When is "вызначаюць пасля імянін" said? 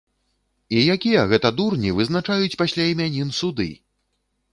1.97-3.29